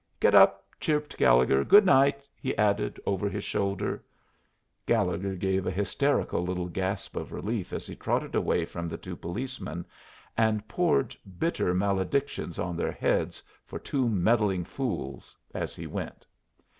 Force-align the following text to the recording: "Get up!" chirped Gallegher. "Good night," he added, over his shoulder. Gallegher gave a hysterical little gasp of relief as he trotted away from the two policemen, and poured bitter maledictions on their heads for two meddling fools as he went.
"Get 0.19 0.33
up!" 0.33 0.65
chirped 0.79 1.15
Gallegher. 1.15 1.63
"Good 1.63 1.85
night," 1.85 2.19
he 2.35 2.57
added, 2.57 2.99
over 3.05 3.29
his 3.29 3.43
shoulder. 3.43 4.03
Gallegher 4.87 5.35
gave 5.35 5.67
a 5.67 5.69
hysterical 5.69 6.43
little 6.43 6.67
gasp 6.67 7.15
of 7.15 7.31
relief 7.31 7.71
as 7.71 7.85
he 7.85 7.95
trotted 7.95 8.33
away 8.33 8.65
from 8.65 8.87
the 8.87 8.97
two 8.97 9.15
policemen, 9.15 9.85
and 10.35 10.67
poured 10.67 11.15
bitter 11.37 11.75
maledictions 11.75 12.57
on 12.57 12.75
their 12.75 12.91
heads 12.91 13.43
for 13.63 13.77
two 13.77 14.09
meddling 14.09 14.63
fools 14.63 15.37
as 15.53 15.75
he 15.75 15.85
went. 15.85 16.25